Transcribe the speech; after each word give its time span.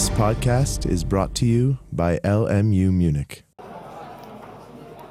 This 0.00 0.08
podcast 0.12 0.86
is 0.86 1.04
brought 1.04 1.34
to 1.34 1.44
you 1.44 1.76
by 1.92 2.18
LMU 2.24 2.90
Munich. 2.90 3.44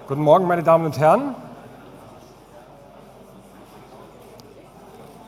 Guten 0.08 0.24
Morgen, 0.24 0.48
meine 0.48 0.64
Damen 0.64 0.88
und 0.88 0.98
Herren. 0.98 1.36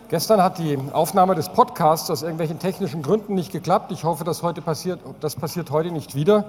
Gestern 0.09 0.41
hat 0.41 0.57
die 0.57 0.79
Aufnahme 0.93 1.35
des 1.35 1.47
Podcasts 1.49 2.09
aus 2.09 2.23
irgendwelchen 2.23 2.57
technischen 2.57 3.03
Gründen 3.03 3.35
nicht 3.35 3.51
geklappt. 3.51 3.91
Ich 3.91 4.03
hoffe, 4.03 4.23
dass 4.23 4.41
heute 4.41 4.63
passiert, 4.63 4.99
das 5.19 5.35
passiert 5.35 5.69
heute 5.69 5.91
nicht 5.91 6.15
wieder. 6.15 6.45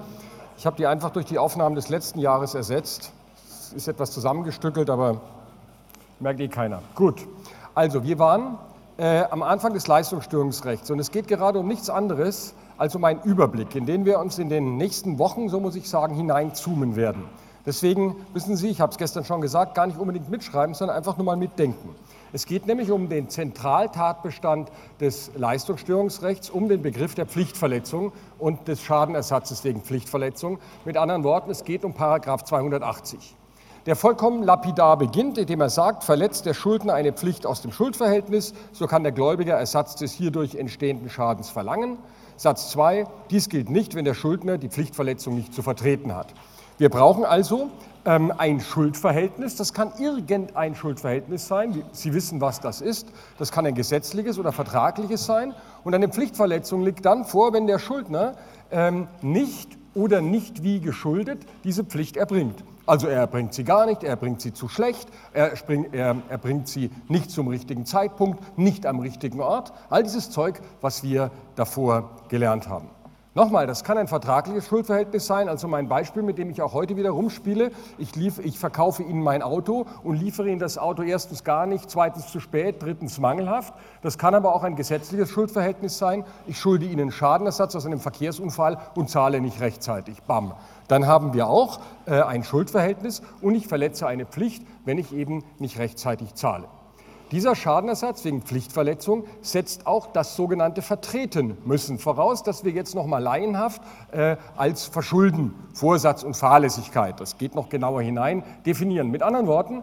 Ich 0.56 0.64
habe 0.64 0.76
die 0.76 0.86
einfach 0.86 1.10
durch 1.10 1.26
die 1.26 1.38
Aufnahmen 1.38 1.74
des 1.74 1.90
letzten 1.90 2.18
Jahres 2.18 2.54
ersetzt. 2.54 3.12
Es 3.44 3.74
ist 3.74 3.88
etwas 3.88 4.12
zusammengestückelt, 4.12 4.88
aber 4.88 5.20
merkt 6.18 6.40
eh 6.40 6.48
keiner. 6.48 6.80
Gut, 6.94 7.28
also 7.74 8.04
wir 8.04 8.18
waren 8.18 8.56
äh, 8.96 9.24
am 9.30 9.42
Anfang 9.42 9.74
des 9.74 9.86
Leistungsstörungsrechts 9.86 10.90
und 10.90 10.98
es 10.98 11.10
geht 11.10 11.28
gerade 11.28 11.58
um 11.58 11.68
nichts 11.68 11.90
anderes 11.90 12.54
als 12.82 12.96
um 12.96 13.04
einen 13.04 13.22
Überblick, 13.22 13.76
in 13.76 13.86
den 13.86 14.04
wir 14.06 14.18
uns 14.18 14.40
in 14.40 14.48
den 14.48 14.76
nächsten 14.76 15.20
Wochen, 15.20 15.48
so 15.48 15.60
muss 15.60 15.76
ich 15.76 15.88
sagen, 15.88 16.16
hineinzoomen 16.16 16.96
werden. 16.96 17.22
Deswegen 17.64 18.16
wissen 18.34 18.56
Sie, 18.56 18.70
ich 18.70 18.80
habe 18.80 18.90
es 18.90 18.98
gestern 18.98 19.24
schon 19.24 19.40
gesagt, 19.40 19.76
gar 19.76 19.86
nicht 19.86 20.00
unbedingt 20.00 20.28
mitschreiben, 20.28 20.74
sondern 20.74 20.96
einfach 20.96 21.16
nur 21.16 21.24
mal 21.24 21.36
mitdenken. 21.36 21.90
Es 22.32 22.44
geht 22.44 22.66
nämlich 22.66 22.90
um 22.90 23.08
den 23.08 23.28
Zentraltatbestand 23.28 24.72
des 24.98 25.30
Leistungsstörungsrechts, 25.36 26.50
um 26.50 26.68
den 26.68 26.82
Begriff 26.82 27.14
der 27.14 27.26
Pflichtverletzung 27.26 28.10
und 28.40 28.66
des 28.66 28.82
Schadenersatzes 28.82 29.62
wegen 29.62 29.80
Pflichtverletzung. 29.82 30.58
Mit 30.84 30.96
anderen 30.96 31.22
Worten, 31.22 31.52
es 31.52 31.62
geht 31.62 31.84
um 31.84 31.94
Paragraph 31.94 32.42
280 32.42 33.36
der 33.86 33.96
vollkommen 33.96 34.42
lapidar 34.42 34.96
beginnt, 34.96 35.38
indem 35.38 35.60
er 35.60 35.70
sagt, 35.70 36.04
verletzt 36.04 36.46
der 36.46 36.54
Schuldner 36.54 36.94
eine 36.94 37.12
Pflicht 37.12 37.46
aus 37.46 37.62
dem 37.62 37.72
Schuldverhältnis, 37.72 38.54
so 38.72 38.86
kann 38.86 39.02
der 39.02 39.12
Gläubiger 39.12 39.54
Ersatz 39.54 39.96
des 39.96 40.12
hierdurch 40.12 40.54
entstehenden 40.54 41.10
Schadens 41.10 41.50
verlangen. 41.50 41.98
Satz 42.36 42.70
2, 42.70 43.06
dies 43.30 43.48
gilt 43.48 43.70
nicht, 43.70 43.94
wenn 43.94 44.04
der 44.04 44.14
Schuldner 44.14 44.58
die 44.58 44.68
Pflichtverletzung 44.68 45.34
nicht 45.34 45.52
zu 45.54 45.62
vertreten 45.62 46.14
hat. 46.14 46.28
Wir 46.78 46.88
brauchen 46.88 47.24
also 47.24 47.70
ähm, 48.04 48.32
ein 48.36 48.60
Schuldverhältnis. 48.60 49.56
Das 49.56 49.74
kann 49.74 49.92
irgendein 49.98 50.74
Schuldverhältnis 50.74 51.46
sein. 51.46 51.84
Sie 51.92 52.14
wissen, 52.14 52.40
was 52.40 52.60
das 52.60 52.80
ist. 52.80 53.08
Das 53.38 53.52
kann 53.52 53.66
ein 53.66 53.74
gesetzliches 53.74 54.38
oder 54.38 54.52
vertragliches 54.52 55.24
sein. 55.24 55.54
Und 55.84 55.94
eine 55.94 56.08
Pflichtverletzung 56.08 56.82
liegt 56.82 57.04
dann 57.04 57.24
vor, 57.24 57.52
wenn 57.52 57.66
der 57.66 57.78
Schuldner 57.78 58.34
ähm, 58.70 59.06
nicht 59.20 59.76
oder 59.94 60.20
nicht 60.20 60.62
wie 60.62 60.80
geschuldet 60.80 61.40
diese 61.64 61.84
Pflicht 61.84 62.16
erbringt. 62.16 62.64
Also 62.86 63.06
er 63.06 63.20
erbringt 63.20 63.54
sie 63.54 63.64
gar 63.64 63.86
nicht, 63.86 64.02
er 64.02 64.10
erbringt 64.10 64.40
sie 64.40 64.52
zu 64.52 64.68
schlecht, 64.68 65.08
er, 65.32 65.56
springt, 65.56 65.94
er 65.94 66.16
erbringt 66.28 66.68
sie 66.68 66.90
nicht 67.08 67.30
zum 67.30 67.48
richtigen 67.48 67.86
Zeitpunkt, 67.86 68.58
nicht 68.58 68.86
am 68.86 68.98
richtigen 68.98 69.40
Ort. 69.40 69.72
All 69.88 70.02
dieses 70.02 70.30
Zeug, 70.30 70.60
was 70.80 71.02
wir 71.02 71.30
davor 71.54 72.10
gelernt 72.28 72.68
haben. 72.68 72.90
Nochmal, 73.34 73.66
das 73.66 73.82
kann 73.82 73.96
ein 73.96 74.08
vertragliches 74.08 74.68
Schuldverhältnis 74.68 75.26
sein. 75.26 75.48
Also 75.48 75.66
mein 75.66 75.88
Beispiel, 75.88 76.22
mit 76.22 76.36
dem 76.36 76.50
ich 76.50 76.60
auch 76.60 76.74
heute 76.74 76.98
wieder 76.98 77.10
rumspiele. 77.10 77.70
Ich, 77.96 78.14
lief, 78.14 78.38
ich, 78.38 78.58
verkaufe 78.58 79.02
Ihnen 79.02 79.22
mein 79.22 79.40
Auto 79.40 79.86
und 80.04 80.16
liefere 80.16 80.50
Ihnen 80.50 80.58
das 80.58 80.76
Auto 80.76 81.02
erstens 81.02 81.42
gar 81.42 81.64
nicht, 81.64 81.90
zweitens 81.90 82.28
zu 82.30 82.40
spät, 82.40 82.82
drittens 82.82 83.18
mangelhaft. 83.18 83.72
Das 84.02 84.18
kann 84.18 84.34
aber 84.34 84.54
auch 84.54 84.64
ein 84.64 84.76
gesetzliches 84.76 85.30
Schuldverhältnis 85.30 85.96
sein. 85.96 86.26
Ich 86.46 86.58
schulde 86.58 86.84
Ihnen 86.84 87.10
Schadenersatz 87.10 87.74
aus 87.74 87.86
einem 87.86 88.00
Verkehrsunfall 88.00 88.76
und 88.96 89.08
zahle 89.08 89.40
nicht 89.40 89.60
rechtzeitig. 89.60 90.22
Bam. 90.24 90.52
Dann 90.88 91.06
haben 91.06 91.32
wir 91.32 91.46
auch 91.46 91.80
äh, 92.04 92.20
ein 92.20 92.44
Schuldverhältnis 92.44 93.22
und 93.40 93.54
ich 93.54 93.66
verletze 93.66 94.06
eine 94.06 94.26
Pflicht, 94.26 94.62
wenn 94.84 94.98
ich 94.98 95.10
eben 95.14 95.42
nicht 95.58 95.78
rechtzeitig 95.78 96.34
zahle. 96.34 96.68
Dieser 97.32 97.56
Schadenersatz 97.56 98.26
wegen 98.26 98.42
Pflichtverletzung 98.42 99.24
setzt 99.40 99.86
auch 99.86 100.08
das 100.08 100.36
sogenannte 100.36 100.82
Vertreten 100.82 101.56
müssen 101.64 101.98
voraus, 101.98 102.42
dass 102.42 102.62
wir 102.62 102.72
jetzt 102.72 102.94
noch 102.94 103.06
mal 103.06 103.22
laienhaft 103.22 103.80
äh, 104.10 104.36
als 104.54 104.84
Verschulden, 104.84 105.54
Vorsatz 105.72 106.24
und 106.24 106.36
Fahrlässigkeit, 106.36 107.18
das 107.20 107.38
geht 107.38 107.54
noch 107.54 107.70
genauer 107.70 108.02
hinein, 108.02 108.44
definieren. 108.66 109.10
Mit 109.10 109.22
anderen 109.22 109.46
Worten, 109.46 109.82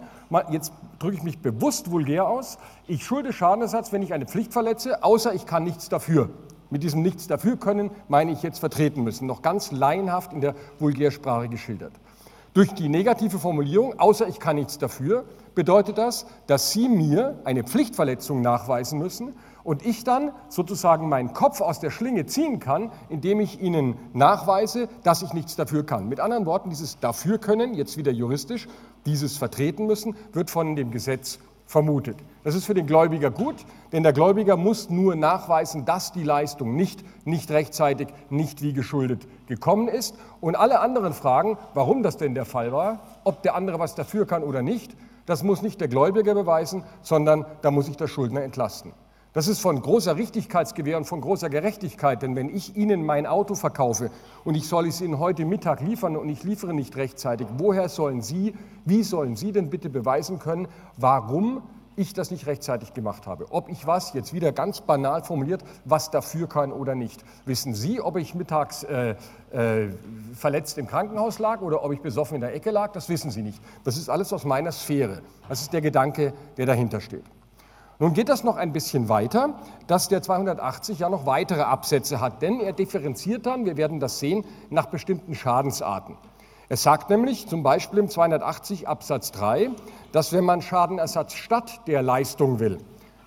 jetzt 0.52 0.74
drücke 1.00 1.18
ich 1.18 1.24
mich 1.24 1.40
bewusst 1.40 1.90
vulgär 1.90 2.28
aus, 2.28 2.60
ich 2.86 3.04
schulde 3.04 3.34
Schadenersatz, 3.34 3.92
wenn 3.92 4.04
ich 4.04 4.14
eine 4.14 4.28
Pflicht 4.28 4.54
verletze, 4.54 5.04
außer 5.04 5.34
ich 5.34 5.48
kann 5.48 5.64
nichts 5.64 5.90
dafür. 5.90 6.30
Mit 6.70 6.84
diesem 6.84 7.02
Nichts 7.02 7.26
dafür 7.26 7.58
können 7.58 7.90
meine 8.10 8.32
ich 8.32 8.44
jetzt 8.44 8.60
vertreten 8.60 9.04
müssen, 9.04 9.26
noch 9.26 9.42
ganz 9.42 9.72
laienhaft 9.72 10.34
in 10.34 10.42
der 10.42 10.54
Vulgärsprache 10.78 11.50
geschildert. 11.50 11.94
Durch 12.54 12.74
die 12.74 12.90
negative 12.90 13.38
Formulierung, 13.38 14.00
außer 14.00 14.28
ich 14.28 14.40
kann 14.40 14.56
nichts 14.56 14.80
dafür, 14.80 15.26
bedeutet 15.54 16.00
das, 16.00 16.26
dass 16.48 16.72
Sie 16.72 16.90
mir 16.90 17.40
eine 17.44 17.64
Pflichtverletzung 17.64 18.42
nachweisen 18.42 18.98
müssen 18.98 19.36
und 19.64 19.86
ich 19.86 20.04
dann 20.04 20.32
sozusagen 20.48 21.10
meinen 21.10 21.34
Kopf 21.34 21.62
aus 21.62 21.80
der 21.80 21.92
Schlinge 21.92 22.26
ziehen 22.26 22.60
kann, 22.60 22.92
indem 23.10 23.40
ich 23.40 23.62
Ihnen 23.62 23.96
nachweise, 24.14 24.90
dass 25.04 25.22
ich 25.22 25.34
nichts 25.34 25.56
dafür 25.56 25.86
kann. 25.86 26.10
Mit 26.10 26.20
anderen 26.20 26.48
Worten, 26.48 26.72
dieses 26.72 27.00
dafür 27.00 27.38
können, 27.38 27.76
jetzt 27.76 27.98
wieder 27.98 28.12
juristisch, 28.12 28.68
dieses 29.06 29.38
vertreten 29.38 29.86
müssen, 29.86 30.16
wird 30.34 30.50
von 30.50 30.76
dem 30.76 30.90
Gesetz 30.90 31.40
vermutet. 31.70 32.18
Das 32.44 32.56
ist 32.56 32.66
für 32.66 32.74
den 32.74 32.88
Gläubiger 32.88 33.30
gut, 33.30 33.58
denn 33.92 34.02
der 34.02 34.12
Gläubiger 34.12 34.58
muss 34.58 34.90
nur 34.90 35.16
nachweisen, 35.16 35.86
dass 35.86 36.12
die 36.12 36.24
Leistung 36.24 36.76
nicht, 36.76 37.06
nicht 37.28 37.52
rechtzeitig, 37.52 38.08
nicht 38.32 38.64
wie 38.64 38.74
geschuldet 38.74 39.28
gekommen 39.48 39.88
ist. 39.88 40.16
Und 40.42 40.56
alle 40.56 40.80
anderen 40.80 41.14
Fragen, 41.14 41.60
warum 41.76 42.02
das 42.02 42.18
denn 42.18 42.34
der 42.34 42.46
Fall 42.46 42.72
war, 42.72 43.02
ob 43.24 43.44
der 43.44 43.54
andere 43.54 43.78
was 43.78 43.94
dafür 43.94 44.26
kann 44.26 44.42
oder 44.42 44.64
nicht, 44.64 44.96
das 45.28 45.44
muss 45.44 45.62
nicht 45.62 45.80
der 45.80 45.90
Gläubiger 45.90 46.34
beweisen, 46.34 46.84
sondern 47.04 47.46
da 47.62 47.70
muss 47.70 47.88
ich 47.88 47.98
der 47.98 48.08
Schuldner 48.08 48.42
entlasten. 48.42 48.92
Das 49.32 49.48
ist 49.48 49.62
von 49.62 49.80
großer 49.80 50.16
Richtigkeitsgewähr 50.16 50.98
und 50.98 51.06
von 51.06 51.22
großer 51.22 51.52
Gerechtigkeit, 51.52 52.24
denn 52.24 52.36
wenn 52.36 52.50
ich 52.50 52.76
Ihnen 52.76 53.06
mein 53.06 53.28
Auto 53.28 53.54
verkaufe 53.54 54.10
und 54.44 54.56
ich 54.56 54.68
soll 54.68 54.88
es 54.88 55.02
Ihnen 55.02 55.20
heute 55.20 55.46
Mittag 55.46 55.82
liefern 55.82 56.18
und 56.18 56.30
ich 56.30 56.44
liefere 56.44 56.74
nicht 56.74 56.96
rechtzeitig, 56.96 57.46
woher 57.58 57.90
sollen 57.90 58.24
Sie, 58.24 58.56
wie 58.86 59.04
sollen 59.04 59.36
Sie 59.36 59.52
denn 59.52 59.70
bitte 59.70 59.92
beweisen 59.92 60.40
können, 60.40 60.68
warum 60.98 61.62
ich 61.96 62.14
das 62.14 62.32
nicht 62.32 62.48
rechtzeitig 62.48 62.96
gemacht 62.96 63.28
habe? 63.28 63.46
Ob 63.52 63.70
ich 63.70 63.86
was, 63.86 64.14
jetzt 64.14 64.34
wieder 64.34 64.52
ganz 64.52 64.82
banal 64.82 65.24
formuliert, 65.24 65.64
was 65.86 66.10
dafür 66.10 66.50
kann 66.50 66.72
oder 66.72 66.96
nicht. 66.96 67.24
Wissen 67.46 67.76
Sie, 67.76 68.02
ob 68.02 68.18
ich 68.18 68.34
mittags 68.34 68.82
äh, 68.82 69.16
äh, 69.52 69.90
verletzt 70.34 70.80
im 70.80 70.88
Krankenhaus 70.88 71.38
lag 71.38 71.62
oder 71.62 71.84
ob 71.84 71.94
ich 71.94 72.02
besoffen 72.02 72.34
in 72.36 72.42
der 72.42 72.56
Ecke 72.56 72.72
lag? 72.72 72.94
Das 72.94 73.10
wissen 73.10 73.30
Sie 73.30 73.44
nicht. 73.44 73.62
Das 73.84 73.96
ist 73.96 74.10
alles 74.10 74.34
aus 74.34 74.44
meiner 74.44 74.72
Sphäre. 74.72 75.22
Das 75.48 75.62
ist 75.62 75.72
der 75.72 75.82
Gedanke, 75.82 76.34
der 76.58 76.66
dahinter 76.66 77.00
steht. 77.00 77.26
Nun 78.02 78.14
geht 78.14 78.30
das 78.30 78.46
noch 78.46 78.56
ein 78.56 78.72
bisschen 78.72 79.10
weiter, 79.10 79.56
dass 79.88 80.08
der 80.08 80.22
280 80.22 81.00
ja 81.00 81.10
noch 81.10 81.26
weitere 81.26 81.64
Absätze 81.64 82.22
hat, 82.22 82.42
denn 82.42 82.62
er 82.62 82.72
differenziert 82.72 83.46
dann, 83.46 83.66
wir 83.66 83.76
werden 83.76 84.00
das 84.00 84.20
sehen, 84.20 84.46
nach 84.70 84.86
bestimmten 84.86 85.36
Schadensarten. 85.36 86.16
Er 86.70 86.78
sagt 86.78 87.10
nämlich 87.10 87.48
zum 87.48 87.62
Beispiel 87.62 88.00
im 88.00 88.08
280 88.08 88.88
Absatz 88.88 89.34
3, 89.34 89.72
dass 90.14 90.32
wenn 90.32 90.46
man 90.46 90.62
Schadenersatz 90.62 91.34
statt 91.34 91.82
der 91.88 92.02
Leistung 92.02 92.60
will, 92.60 92.78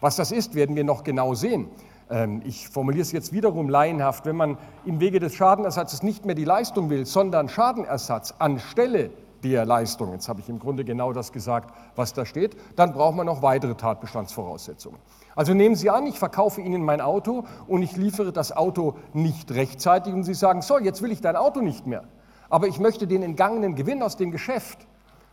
was 0.00 0.16
das 0.16 0.32
ist, 0.32 0.54
werden 0.54 0.74
wir 0.74 0.84
noch 0.84 1.04
genau 1.04 1.34
sehen. 1.34 1.68
Ähm, 2.08 2.40
ich 2.46 2.70
formuliere 2.70 3.02
es 3.02 3.12
jetzt 3.12 3.34
wiederum 3.34 3.68
laienhaft, 3.68 4.24
wenn 4.24 4.36
man 4.36 4.56
im 4.86 5.00
Wege 5.00 5.20
des 5.20 5.34
Schadenersatzes 5.34 6.02
nicht 6.02 6.24
mehr 6.24 6.34
die 6.34 6.44
Leistung 6.44 6.88
will, 6.88 7.04
sondern 7.04 7.50
Schadenersatz 7.50 8.36
anstelle 8.38 9.10
der 9.42 9.64
Leistung, 9.64 10.12
jetzt 10.12 10.28
habe 10.28 10.40
ich 10.40 10.48
im 10.48 10.58
Grunde 10.58 10.84
genau 10.84 11.12
das 11.12 11.32
gesagt, 11.32 11.74
was 11.96 12.12
da 12.12 12.24
steht, 12.24 12.56
dann 12.76 12.92
braucht 12.92 13.16
man 13.16 13.26
noch 13.26 13.42
weitere 13.42 13.74
Tatbestandsvoraussetzungen. 13.74 14.98
Also 15.34 15.54
nehmen 15.54 15.74
Sie 15.74 15.90
an, 15.90 16.06
ich 16.06 16.18
verkaufe 16.18 16.60
Ihnen 16.60 16.84
mein 16.84 17.00
Auto 17.00 17.44
und 17.66 17.82
ich 17.82 17.96
liefere 17.96 18.32
das 18.32 18.54
Auto 18.54 18.96
nicht 19.12 19.50
rechtzeitig 19.52 20.12
und 20.12 20.24
Sie 20.24 20.34
sagen, 20.34 20.62
so, 20.62 20.78
jetzt 20.78 21.02
will 21.02 21.12
ich 21.12 21.20
dein 21.20 21.36
Auto 21.36 21.60
nicht 21.60 21.86
mehr, 21.86 22.04
aber 22.50 22.68
ich 22.68 22.78
möchte 22.78 23.06
den 23.06 23.22
entgangenen 23.22 23.74
Gewinn 23.74 24.02
aus 24.02 24.16
dem 24.16 24.30
Geschäft. 24.30 24.86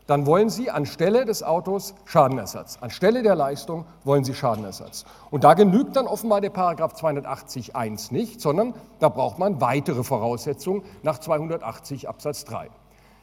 Dann 0.08 0.26
wollen 0.26 0.50
Sie 0.50 0.72
anstelle 0.72 1.24
des 1.24 1.44
Autos 1.44 1.94
Schadenersatz. 2.06 2.80
Anstelle 2.82 3.22
der 3.22 3.36
Leistung 3.36 3.86
wollen 4.04 4.24
Sie 4.24 4.34
Schadenersatz. 4.34 5.06
Und 5.30 5.44
da 5.44 5.54
genügt 5.54 5.96
dann 5.96 6.08
offenbar 6.08 6.42
der 6.42 6.50
Paragraph 6.50 6.96
280.1 6.96 8.12
nicht, 8.12 8.42
sondern 8.42 8.74
da 8.98 9.10
braucht 9.10 9.38
man 9.38 9.62
weitere 9.62 10.04
Voraussetzungen 10.04 10.82
nach 11.04 11.20
280 11.20 12.10
Absatz 12.10 12.44
3. 12.46 12.70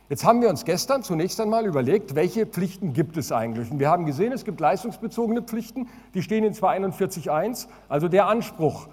Jetzt 0.09 0.25
haben 0.25 0.41
wir 0.41 0.51
uns 0.51 0.65
gestern 0.65 1.03
zunächst 1.03 1.41
einmal 1.41 1.67
überlegt, 1.67 2.15
welche 2.15 2.47
Pflichten 2.47 2.93
gibt 2.93 3.17
es 3.17 3.33
eigentlich. 3.33 3.73
Und 3.73 3.81
wir 3.81 3.91
haben 3.91 4.07
gesehen, 4.07 4.31
es 4.31 4.45
gibt 4.45 4.61
leistungsbezogene 4.61 5.43
Pflichten, 5.43 5.89
die 6.15 6.23
stehen 6.23 6.45
in 6.45 6.55
241.1, 6.55 7.67
also 7.89 8.07
der 8.07 8.29
Anspruch, 8.29 8.87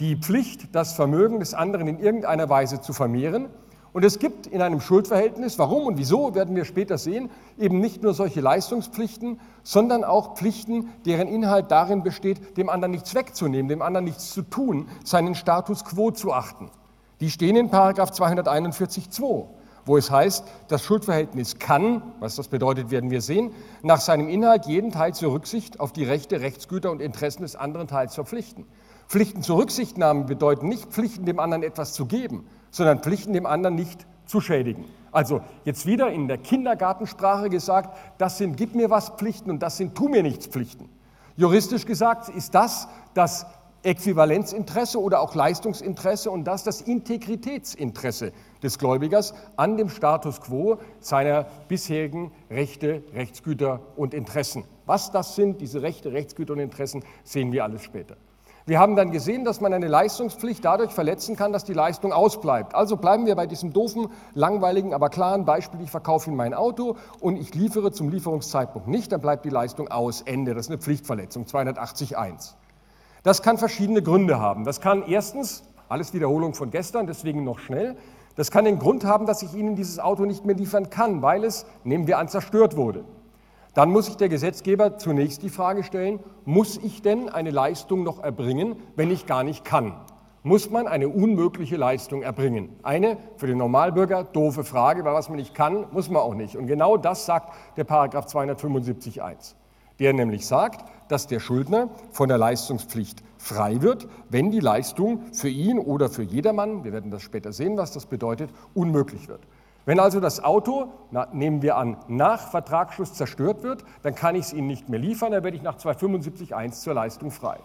die 0.00 0.16
Pflicht, 0.16 0.74
das 0.74 0.94
Vermögen 0.94 1.38
des 1.38 1.52
anderen 1.52 1.86
in 1.86 1.98
irgendeiner 1.98 2.48
Weise 2.48 2.80
zu 2.80 2.94
vermehren. 2.94 3.50
Und 3.92 4.06
es 4.06 4.18
gibt 4.18 4.46
in 4.46 4.62
einem 4.62 4.80
Schuldverhältnis, 4.80 5.58
warum 5.58 5.84
und 5.84 5.98
wieso, 5.98 6.34
werden 6.34 6.56
wir 6.56 6.64
später 6.64 6.96
sehen, 6.96 7.28
eben 7.58 7.78
nicht 7.80 8.02
nur 8.02 8.14
solche 8.14 8.40
Leistungspflichten, 8.40 9.40
sondern 9.64 10.02
auch 10.02 10.34
Pflichten, 10.34 10.88
deren 11.04 11.28
Inhalt 11.28 11.70
darin 11.70 12.02
besteht, 12.02 12.56
dem 12.56 12.70
anderen 12.70 12.92
nichts 12.92 13.14
wegzunehmen, 13.14 13.68
dem 13.68 13.82
anderen 13.82 14.06
nichts 14.06 14.32
zu 14.32 14.40
tun, 14.40 14.88
seinen 15.04 15.34
Status 15.34 15.84
quo 15.84 16.10
zu 16.10 16.32
achten. 16.32 16.70
Die 17.20 17.30
stehen 17.30 17.54
in 17.54 17.68
Paragraph 17.68 18.12
241.2. 18.12 19.46
wo 19.86 19.96
es 19.96 20.10
heißt, 20.10 20.44
das 20.68 20.82
Schuldverhältnis 20.82 21.58
kann, 21.58 22.02
was 22.20 22.36
das 22.36 22.48
bedeutet, 22.48 22.90
werden 22.90 23.10
wir 23.10 23.20
sehen, 23.20 23.52
nach 23.82 24.00
seinem 24.00 24.28
Inhalt 24.28 24.66
jeden 24.66 24.92
Teil 24.92 25.14
zur 25.14 25.32
Rücksicht 25.32 25.80
auf 25.80 25.92
die 25.92 26.04
Rechte, 26.04 26.40
Rechtsgüter 26.40 26.90
und 26.90 27.00
Interessen 27.00 27.42
des 27.42 27.56
anderen 27.56 27.88
Teils 27.88 28.14
verpflichten. 28.14 28.66
Pflichten 29.08 29.42
zur 29.42 29.58
Rücksichtnahme 29.58 30.24
bedeuten 30.24 30.68
nicht 30.68 30.86
Pflichten, 30.86 31.26
dem 31.26 31.38
anderen 31.38 31.62
etwas 31.62 31.92
zu 31.92 32.06
geben, 32.06 32.46
sondern 32.70 33.00
Pflichten, 33.00 33.32
dem 33.32 33.46
anderen 33.46 33.74
nicht 33.74 34.06
zu 34.26 34.40
schädigen. 34.40 34.86
Also 35.12 35.42
jetzt 35.64 35.86
wieder 35.86 36.10
in 36.10 36.26
der 36.28 36.38
Kindergartensprache 36.38 37.50
gesagt, 37.50 37.96
das 38.18 38.38
sind 38.38 38.56
Gib 38.56 38.74
mir 38.74 38.90
was 38.90 39.10
Pflichten 39.10 39.50
und 39.50 39.62
das 39.62 39.76
sind 39.76 39.94
Tu 39.94 40.08
mir 40.08 40.22
nichts 40.22 40.46
Pflichten. 40.46 40.88
Juristisch 41.36 41.84
gesagt 41.84 42.28
ist 42.30 42.54
das 42.54 42.88
das 43.14 43.46
Äquivalenzinteresse 43.84 45.00
oder 45.00 45.20
auch 45.20 45.34
Leistungsinteresse 45.34 46.30
und 46.30 46.44
das 46.44 46.64
das 46.64 46.80
Integritätsinteresse 46.80 48.32
des 48.62 48.78
Gläubigers 48.78 49.34
an 49.56 49.76
dem 49.76 49.88
Status 49.88 50.40
quo 50.40 50.78
seiner 51.00 51.46
bisherigen 51.68 52.32
Rechte, 52.50 53.02
Rechtsgüter 53.14 53.80
und 53.96 54.14
Interessen. 54.14 54.64
Was 54.86 55.12
das 55.12 55.36
sind, 55.36 55.60
diese 55.60 55.82
Rechte, 55.82 56.12
Rechtsgüter 56.12 56.54
und 56.54 56.60
Interessen, 56.60 57.04
sehen 57.22 57.52
wir 57.52 57.64
alles 57.64 57.82
später. 57.82 58.16
Wir 58.66 58.78
haben 58.78 58.96
dann 58.96 59.10
gesehen, 59.10 59.44
dass 59.44 59.60
man 59.60 59.74
eine 59.74 59.88
Leistungspflicht 59.88 60.64
dadurch 60.64 60.90
verletzen 60.90 61.36
kann, 61.36 61.52
dass 61.52 61.64
die 61.64 61.74
Leistung 61.74 62.14
ausbleibt. 62.14 62.74
Also 62.74 62.96
bleiben 62.96 63.26
wir 63.26 63.36
bei 63.36 63.46
diesem 63.46 63.74
doofen, 63.74 64.08
langweiligen, 64.32 64.94
aber 64.94 65.10
klaren 65.10 65.44
Beispiel, 65.44 65.82
ich 65.82 65.90
verkaufe 65.90 66.30
Ihnen 66.30 66.38
mein 66.38 66.54
Auto 66.54 66.96
und 67.20 67.36
ich 67.36 67.54
liefere 67.54 67.92
zum 67.92 68.08
Lieferungszeitpunkt 68.08 68.88
nicht, 68.88 69.12
dann 69.12 69.20
bleibt 69.20 69.44
die 69.44 69.50
Leistung 69.50 69.88
aus, 69.88 70.22
Ende. 70.22 70.54
Das 70.54 70.66
ist 70.66 70.70
eine 70.70 70.80
Pflichtverletzung, 70.80 71.44
280.1. 71.44 72.54
Das 73.24 73.40
kann 73.40 73.56
verschiedene 73.56 74.02
Gründe 74.02 74.38
haben. 74.38 74.64
Das 74.64 74.82
kann 74.82 75.02
erstens, 75.08 75.64
alles 75.88 76.12
Wiederholung 76.12 76.52
von 76.52 76.70
gestern, 76.70 77.06
deswegen 77.06 77.42
noch 77.42 77.58
schnell, 77.58 77.96
das 78.36 78.50
kann 78.50 78.66
den 78.66 78.78
Grund 78.78 79.06
haben, 79.06 79.24
dass 79.24 79.42
ich 79.42 79.54
Ihnen 79.54 79.76
dieses 79.76 79.98
Auto 79.98 80.26
nicht 80.26 80.44
mehr 80.44 80.54
liefern 80.54 80.90
kann, 80.90 81.22
weil 81.22 81.42
es, 81.44 81.64
nehmen 81.84 82.06
wir 82.06 82.18
an, 82.18 82.28
zerstört 82.28 82.76
wurde. 82.76 83.04
Dann 83.72 83.90
muss 83.90 84.06
sich 84.06 84.18
der 84.18 84.28
Gesetzgeber 84.28 84.98
zunächst 84.98 85.42
die 85.42 85.48
Frage 85.48 85.84
stellen, 85.84 86.20
muss 86.44 86.76
ich 86.76 87.00
denn 87.00 87.30
eine 87.30 87.50
Leistung 87.50 88.02
noch 88.02 88.22
erbringen, 88.22 88.76
wenn 88.94 89.10
ich 89.10 89.24
gar 89.24 89.42
nicht 89.42 89.64
kann? 89.64 89.94
Muss 90.42 90.68
man 90.68 90.86
eine 90.86 91.08
unmögliche 91.08 91.76
Leistung 91.76 92.20
erbringen? 92.20 92.76
Eine 92.82 93.16
für 93.38 93.46
den 93.46 93.56
Normalbürger 93.56 94.24
doofe 94.24 94.64
Frage, 94.64 95.02
weil 95.02 95.14
was 95.14 95.30
man 95.30 95.38
nicht 95.38 95.54
kann, 95.54 95.86
muss 95.92 96.10
man 96.10 96.20
auch 96.20 96.34
nicht. 96.34 96.58
Und 96.58 96.66
genau 96.66 96.98
das 96.98 97.24
sagt 97.24 97.54
der 97.78 97.84
Paragraph 97.84 98.26
275.1, 98.26 99.54
der 99.98 100.12
nämlich 100.12 100.46
sagt, 100.46 100.84
dass 101.08 101.26
der 101.26 101.40
Schuldner 101.40 101.88
von 102.12 102.28
der 102.28 102.38
Leistungspflicht 102.38 103.22
frei 103.38 103.82
wird, 103.82 104.08
wenn 104.30 104.50
die 104.50 104.60
Leistung 104.60 105.32
für 105.32 105.48
ihn 105.48 105.78
oder 105.78 106.08
für 106.08 106.22
jedermann, 106.22 106.84
wir 106.84 106.92
werden 106.92 107.10
das 107.10 107.22
später 107.22 107.52
sehen, 107.52 107.76
was 107.76 107.92
das 107.92 108.06
bedeutet, 108.06 108.50
unmöglich 108.74 109.28
wird. 109.28 109.40
Wenn 109.86 110.00
also 110.00 110.18
das 110.18 110.42
Auto, 110.42 110.88
na, 111.10 111.28
nehmen 111.32 111.60
wir 111.60 111.76
an, 111.76 111.98
nach 112.08 112.50
Vertragsschluss 112.50 113.12
zerstört 113.12 113.62
wird, 113.62 113.84
dann 114.02 114.14
kann 114.14 114.34
ich 114.34 114.46
es 114.46 114.52
Ihnen 114.54 114.66
nicht 114.66 114.88
mehr 114.88 114.98
liefern, 114.98 115.32
dann 115.32 115.44
werde 115.44 115.56
ich 115.56 115.62
nach 115.62 115.76
275.1 115.76 116.80
zur 116.80 116.94
Leistung 116.94 117.30
frei. 117.30 117.58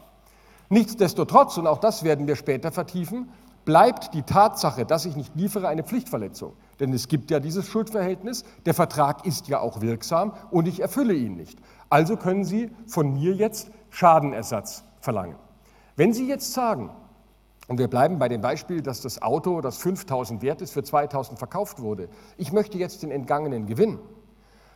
Nichtsdestotrotz, 0.67 1.57
und 1.57 1.65
auch 1.65 1.79
das 1.79 2.03
werden 2.03 2.27
wir 2.27 2.35
später 2.35 2.71
vertiefen, 2.71 3.29
bleibt 3.65 4.13
die 4.13 4.23
Tatsache, 4.23 4.85
dass 4.85 5.05
ich 5.05 5.15
nicht 5.15 5.35
liefere, 5.35 5.67
eine 5.67 5.83
Pflichtverletzung. 5.83 6.53
Denn 6.79 6.93
es 6.93 7.07
gibt 7.07 7.31
ja 7.31 7.39
dieses 7.39 7.67
Schuldverhältnis, 7.67 8.43
der 8.65 8.73
Vertrag 8.73 9.25
ist 9.25 9.47
ja 9.47 9.59
auch 9.59 9.81
wirksam 9.81 10.33
und 10.51 10.67
ich 10.67 10.81
erfülle 10.81 11.13
ihn 11.13 11.35
nicht. 11.35 11.59
Also 11.89 12.17
können 12.17 12.43
Sie 12.43 12.69
von 12.87 13.13
mir 13.13 13.33
jetzt 13.33 13.71
Schadenersatz 13.89 14.83
verlangen. 15.01 15.35
Wenn 15.95 16.13
Sie 16.13 16.27
jetzt 16.27 16.53
sagen, 16.53 16.91
und 17.67 17.77
wir 17.77 17.87
bleiben 17.87 18.17
bei 18.17 18.27
dem 18.27 18.41
Beispiel, 18.41 18.81
dass 18.81 19.01
das 19.01 19.21
Auto, 19.21 19.61
das 19.61 19.77
5000 19.77 20.41
wert 20.41 20.61
ist, 20.61 20.71
für 20.71 20.83
2000 20.83 21.37
verkauft 21.37 21.79
wurde. 21.81 22.09
Ich 22.35 22.51
möchte 22.51 22.79
jetzt 22.79 23.03
den 23.03 23.11
entgangenen 23.11 23.67
Gewinn. 23.67 23.99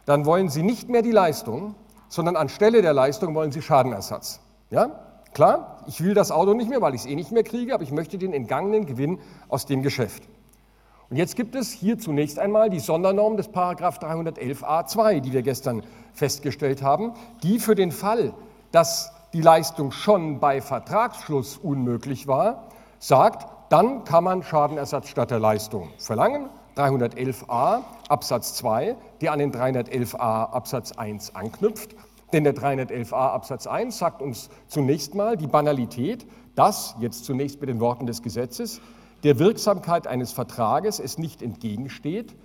Dann 0.05 0.25
wollen 0.25 0.49
Sie 0.49 0.61
nicht 0.61 0.89
mehr 0.89 1.01
die 1.01 1.11
Leistung, 1.11 1.75
sondern 2.07 2.35
anstelle 2.35 2.83
der 2.83 2.93
Leistung 2.93 3.33
wollen 3.33 3.51
Sie 3.51 3.63
Schadenersatz. 3.63 4.41
Ja? 4.69 4.99
Klar, 5.33 5.83
ich 5.87 6.03
will 6.03 6.13
das 6.13 6.31
Auto 6.31 6.53
nicht 6.53 6.69
mehr, 6.69 6.81
weil 6.81 6.93
ich 6.93 7.01
es 7.01 7.07
eh 7.07 7.15
nicht 7.15 7.31
mehr 7.31 7.43
kriege, 7.43 7.73
aber 7.73 7.81
ich 7.81 7.91
möchte 7.91 8.19
den 8.19 8.33
entgangenen 8.33 8.85
Gewinn 8.85 9.19
aus 9.47 9.65
dem 9.65 9.81
Geschäft. 9.81 10.21
Und 11.13 11.17
jetzt 11.17 11.35
gibt 11.35 11.53
es 11.53 11.71
hier 11.71 11.99
zunächst 11.99 12.39
einmal 12.39 12.71
die 12.71 12.79
Sondernorm 12.79 13.37
des 13.37 13.47
Paragraph 13.47 13.99
311a2, 13.99 15.19
die 15.19 15.31
wir 15.31 15.43
gestern 15.43 15.83
festgestellt 16.11 16.81
haben, 16.81 17.13
die 17.43 17.59
für 17.59 17.75
den 17.75 17.91
Fall, 17.91 18.33
dass 18.71 19.11
die 19.31 19.41
Leistung 19.41 19.91
schon 19.91 20.39
bei 20.39 20.59
Vertragsschluss 20.59 21.57
unmöglich 21.57 22.25
war, 22.25 22.69
sagt, 22.97 23.45
dann 23.69 24.05
kann 24.05 24.23
man 24.23 24.41
Schadenersatz 24.41 25.07
statt 25.07 25.29
der 25.29 25.37
Leistung 25.37 25.89
verlangen. 25.99 26.49
311a 26.77 27.83
Absatz 28.09 28.55
2, 28.55 28.95
der 29.21 29.33
an 29.33 29.37
den 29.37 29.51
311a 29.51 30.17
Absatz 30.49 30.93
1 30.93 31.35
anknüpft. 31.35 31.95
Denn 32.33 32.43
der 32.43 32.55
311a 32.55 33.13
Absatz 33.13 33.67
1 33.67 33.99
sagt 33.99 34.23
uns 34.23 34.49
zunächst 34.67 35.13
mal 35.13 35.37
die 35.37 35.45
Banalität, 35.45 36.25
dass, 36.55 36.95
jetzt 36.99 37.25
zunächst 37.25 37.61
mit 37.61 37.69
den 37.69 37.79
Worten 37.79 38.07
des 38.07 38.23
Gesetzes, 38.23 38.81
der 39.23 39.39
Wirksamkeit 39.39 40.07
eines 40.07 40.31
Vertrages 40.31 40.99
es 40.99 41.17
nicht 41.17 41.41
entgegensteht, 41.41 42.35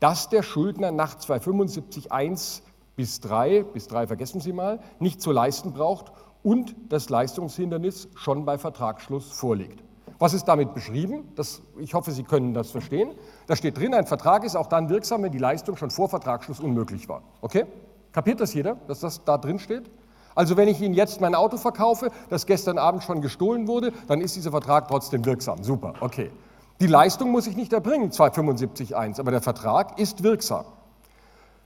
dass 0.00 0.28
der 0.28 0.42
Schuldner 0.42 0.92
nach 0.92 1.16
275 1.16 2.12
1 2.12 2.62
bis 2.94 3.20
3, 3.20 3.64
bis 3.64 3.88
3 3.88 4.06
vergessen 4.06 4.40
Sie 4.40 4.52
mal, 4.52 4.80
nicht 5.00 5.20
zu 5.20 5.32
leisten 5.32 5.72
braucht 5.72 6.12
und 6.42 6.74
das 6.88 7.10
Leistungshindernis 7.10 8.08
schon 8.14 8.44
bei 8.44 8.58
Vertragsschluss 8.58 9.30
vorliegt. 9.30 9.82
Was 10.20 10.34
ist 10.34 10.46
damit 10.46 10.74
beschrieben? 10.74 11.28
Das, 11.36 11.62
ich 11.78 11.94
hoffe, 11.94 12.10
Sie 12.10 12.24
können 12.24 12.54
das 12.54 12.70
verstehen. 12.70 13.14
Da 13.46 13.54
steht 13.54 13.78
drin, 13.78 13.94
ein 13.94 14.06
Vertrag 14.06 14.44
ist 14.44 14.56
auch 14.56 14.66
dann 14.66 14.88
wirksam, 14.88 15.22
wenn 15.22 15.32
die 15.32 15.38
Leistung 15.38 15.76
schon 15.76 15.90
vor 15.90 16.08
Vertragsschluss 16.08 16.60
unmöglich 16.60 17.08
war. 17.08 17.22
Okay? 17.40 17.66
Kapiert 18.12 18.40
das 18.40 18.54
jeder, 18.54 18.76
dass 18.88 19.00
das 19.00 19.24
da 19.24 19.38
drin 19.38 19.58
steht? 19.58 19.90
Also 20.38 20.56
wenn 20.56 20.68
ich 20.68 20.80
Ihnen 20.80 20.94
jetzt 20.94 21.20
mein 21.20 21.34
Auto 21.34 21.56
verkaufe, 21.56 22.12
das 22.30 22.46
gestern 22.46 22.78
Abend 22.78 23.02
schon 23.02 23.20
gestohlen 23.20 23.66
wurde, 23.66 23.92
dann 24.06 24.20
ist 24.20 24.36
dieser 24.36 24.52
Vertrag 24.52 24.86
trotzdem 24.86 25.24
wirksam. 25.24 25.64
Super, 25.64 25.94
okay. 25.98 26.30
Die 26.78 26.86
Leistung 26.86 27.32
muss 27.32 27.48
ich 27.48 27.56
nicht 27.56 27.72
erbringen, 27.72 28.12
275.1, 28.12 29.18
aber 29.18 29.32
der 29.32 29.40
Vertrag 29.42 29.98
ist 29.98 30.22
wirksam. 30.22 30.64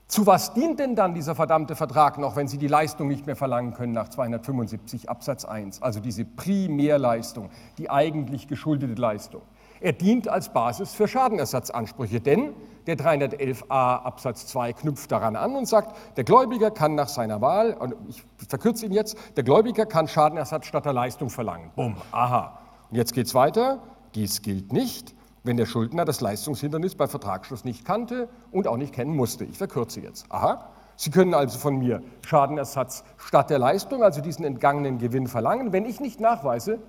Zu 0.07 0.25
was 0.25 0.55
dient 0.55 0.79
denn 0.79 0.95
dann 0.95 1.13
dieser 1.13 1.35
verdammte 1.35 1.75
Vertrag 1.75 2.17
noch, 2.17 2.35
wenn 2.35 2.47
Sie 2.47 2.57
die 2.57 2.67
Leistung 2.67 3.07
nicht 3.09 3.27
mehr 3.27 3.35
verlangen 3.35 3.75
können 3.75 3.93
nach 3.93 4.09
275 4.09 5.07
Absatz 5.07 5.45
1, 5.45 5.83
also 5.83 5.99
diese 5.99 6.25
Primärleistung, 6.25 7.51
die 7.77 7.91
eigentlich 7.91 8.47
geschuldete 8.47 8.99
Leistung? 8.99 9.43
Er 9.83 9.91
dient 9.91 10.29
als 10.29 10.47
Basis 10.53 10.93
für 10.93 11.09
Schadenersatzansprüche, 11.09 12.21
denn 12.21 12.53
der 12.87 12.95
311a 12.97 14.03
Absatz 14.03 14.47
2 14.47 14.71
knüpft 14.71 15.11
daran 15.11 15.35
an 15.35 15.57
und 15.57 15.67
sagt, 15.67 15.93
der 16.15 16.23
Gläubiger 16.23 16.71
kann 16.71 16.95
nach 16.95 17.09
seiner 17.09 17.41
Wahl, 17.41 17.73
und 17.73 17.93
ich 18.07 18.23
verkürze 18.47 18.85
ihn 18.85 18.93
jetzt, 18.93 19.17
der 19.35 19.43
Gläubiger 19.43 19.85
kann 19.85 20.07
Schadenersatz 20.07 20.67
statt 20.67 20.85
der 20.85 20.93
Leistung 20.93 21.29
verlangen. 21.29 21.69
Bumm, 21.75 21.97
aha. 22.13 22.59
Und 22.91 22.95
jetzt 22.95 23.13
geht 23.13 23.27
es 23.27 23.35
weiter. 23.35 23.79
Dies 24.15 24.41
gilt 24.41 24.71
nicht, 24.71 25.13
wenn 25.43 25.57
der 25.57 25.65
Schuldner 25.65 26.05
das 26.05 26.21
Leistungshindernis 26.21 26.95
bei 26.95 27.07
Vertragsschluss 27.07 27.65
nicht 27.65 27.83
kannte 27.83 28.29
und 28.53 28.69
auch 28.69 28.77
nicht 28.77 28.93
kennen 28.93 29.13
musste. 29.13 29.43
Ich 29.43 29.57
verkürze 29.57 29.99
jetzt. 29.99 30.31
Aha. 30.31 30.69
Sie 30.95 31.11
können 31.11 31.33
also 31.33 31.59
von 31.59 31.75
mir 31.75 32.01
Schadenersatz 32.25 33.03
statt 33.17 33.49
der 33.49 33.59
Leistung, 33.59 34.01
also 34.01 34.21
diesen 34.21 34.45
entgangenen 34.45 34.97
Gewinn 34.97 35.27
verlangen, 35.27 35.73
wenn 35.73 35.83
ich 35.83 35.99
nicht 35.99 36.21
nachweise, 36.21 36.79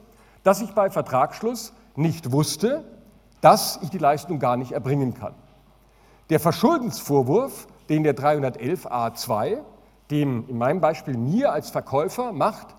dass 0.45 0.61
ich 0.61 0.75
bei 0.75 0.91
Vertragsschluss 0.91 1.73
nicht 1.97 2.33
wusste, 2.33 2.85
dass 3.45 3.79
ich 3.83 3.91
die 3.91 3.99
Leistung 3.99 4.39
gar 4.39 4.57
nicht 4.57 4.73
erbringen 4.73 5.13
kann. 5.15 5.35
Der 6.31 6.41
Verschuldensvorwurf, 6.41 7.67
den 7.89 8.03
der 8.03 8.17
311a2 8.17 9.63
dem 10.11 10.49
in 10.49 10.59
meinem 10.59 10.81
Beispiel 10.81 11.17
mir 11.17 11.53
als 11.53 11.71
Verkäufer 11.71 12.33
macht, 12.33 12.75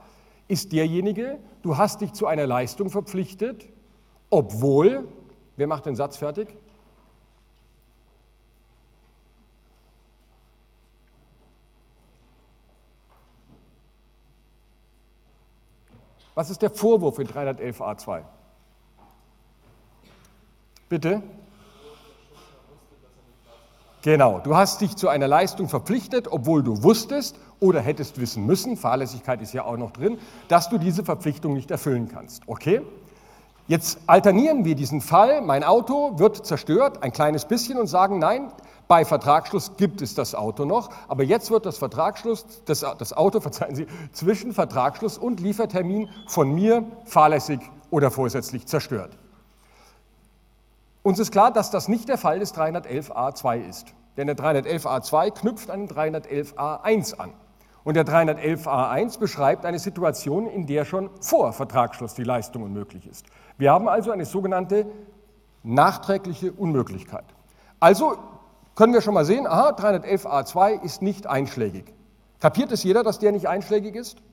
ist 0.48 0.72
derjenige, 0.72 1.39
du 1.63 1.75
hast 1.75 2.01
dich 2.01 2.13
zu 2.13 2.27
einer 2.27 2.45
Leistung 2.45 2.89
verpflichtet, 2.91 3.67
obwohl 4.29 5.07
Wer 5.57 5.67
macht 5.67 5.86
den 5.86 5.95
Satz 5.95 6.17
fertig? 6.17 6.55
Was 16.34 16.50
ist 16.50 16.62
der 16.62 16.69
Vorwurf 16.69 17.19
in 17.19 17.27
311a2? 17.27 18.24
Bitte? 20.96 21.22
Genau, 24.02 24.40
du 24.40 24.56
hast 24.56 24.80
dich 24.80 24.96
zu 24.96 25.10
einer 25.10 25.28
Leistung 25.28 25.68
verpflichtet, 25.68 26.30
obwohl 26.32 26.64
du 26.64 26.84
wusstest 26.84 27.38
oder 27.60 27.82
hättest 27.82 28.18
wissen 28.18 28.46
müssen, 28.46 28.78
Fahrlässigkeit 28.78 29.42
ist 29.42 29.54
ja 29.54 29.66
auch 29.66 29.75
noch 29.75 29.92
drin, 29.92 30.20
dass 30.48 30.70
du 30.70 30.78
diese 30.78 31.04
Verpflichtung 31.04 31.54
nicht 31.54 31.70
erfüllen 31.70 32.08
kannst. 32.08 32.44
Okay? 32.48 32.82
Jetzt 33.68 34.00
alternieren 34.08 34.64
wir 34.64 34.75
diesen 34.75 35.02
Fall, 35.02 35.42
mein 35.42 35.66
Auto 35.66 36.18
wird 36.18 36.46
zerstört, 36.46 37.04
ein 37.04 37.12
kleines 37.12 37.44
bisschen 37.44 37.78
und 37.78 37.88
sagen, 37.88 38.18
nein, 38.18 38.54
bei 38.88 39.04
Vertragsschluss 39.04 39.75
gibt 39.75 40.02
es 40.02 40.16
das 40.16 40.34
Auto 40.34 40.64
noch, 40.64 40.92
aber 41.10 41.24
jetzt 41.24 41.52
wird 41.52 41.66
das 41.66 41.78
Vertragsschluss, 41.78 42.46
das, 42.64 42.86
das 42.98 43.12
Auto, 43.12 43.40
verzeihen 43.42 43.75
Sie, 43.75 43.88
zwischen 44.14 44.54
Vertragsschluss 44.54 45.18
und 45.18 45.42
Liefertermin 45.42 46.08
von 46.28 46.56
mir 46.56 46.86
fahrlässig 47.04 47.60
oder 47.92 48.12
vorsätzlich 48.12 48.66
zerstört. 48.66 49.18
Uns 51.06 51.20
ist 51.20 51.32
klar, 51.32 51.52
dass 51.52 51.70
das 51.70 51.88
nicht 51.88 52.10
der 52.10 52.18
Fall 52.18 52.40
des 52.40 52.56
311a2 52.56 53.70
ist. 53.70 53.94
Denn 54.18 54.26
der 54.26 54.36
311a2 54.36 55.40
knüpft 55.40 55.70
an 55.70 55.86
den 55.86 55.96
311a1 55.96 57.20
an. 57.20 57.34
Und 57.84 57.94
der 57.94 58.08
311a1 58.08 59.20
beschreibt 59.20 59.66
eine 59.66 59.78
Situation, 59.78 60.48
in 60.48 60.66
der 60.66 60.84
schon 60.84 61.12
vor 61.22 61.54
Vertragsschluss 61.54 62.16
die 62.16 62.24
Leistung 62.24 62.64
unmöglich 62.64 63.06
ist. 63.06 63.28
Wir 63.60 63.72
haben 63.72 63.88
also 63.88 64.10
eine 64.10 64.26
sogenannte 64.26 64.88
nachträgliche 65.62 66.52
Unmöglichkeit. 66.52 67.26
Also 67.80 68.18
können 68.74 68.94
wir 68.94 69.02
schon 69.02 69.14
mal 69.14 69.26
sehen, 69.26 69.46
aha, 69.46 69.76
311a2 69.78 70.82
ist 70.82 71.04
nicht 71.04 71.28
einschlägig. 71.28 71.94
Kapiert 72.40 72.72
es 72.72 72.82
jeder, 72.82 73.04
dass 73.04 73.20
der 73.20 73.32
nicht 73.32 73.48
einschlägig 73.48 73.94
ist? 73.94 74.24